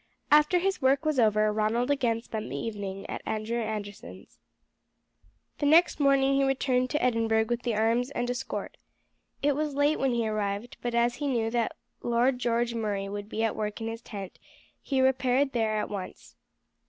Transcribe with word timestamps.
After 0.31 0.57
his 0.57 0.81
work 0.81 1.05
was 1.05 1.19
over 1.19 1.53
Ronald 1.53 1.91
again 1.91 2.23
spent 2.23 2.49
the 2.49 2.55
evening 2.57 3.07
at 3.07 3.21
Andrew 3.23 3.59
Anderson's. 3.61 4.39
The 5.59 5.67
next 5.67 5.99
morning 5.99 6.33
he 6.37 6.43
returned 6.43 6.89
to 6.89 7.03
Edinburgh 7.03 7.45
with 7.49 7.61
the 7.61 7.75
arms 7.75 8.09
and 8.09 8.27
escort. 8.27 8.77
It 9.43 9.55
was 9.55 9.75
late 9.75 9.99
when 9.99 10.13
he 10.15 10.27
arrived; 10.27 10.77
but 10.81 10.95
as 10.95 11.17
he 11.17 11.27
knew 11.27 11.51
that 11.51 11.75
Lord 12.01 12.39
George 12.39 12.73
Murray 12.73 13.09
would 13.09 13.29
be 13.29 13.43
at 13.43 13.55
work 13.55 13.79
in 13.79 13.89
his 13.89 14.01
tent, 14.01 14.39
he 14.81 15.01
repaired 15.01 15.51
there 15.51 15.77
at 15.77 15.87
once. 15.91 16.35